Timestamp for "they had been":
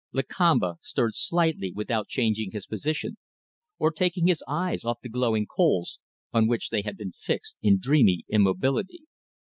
6.71-7.11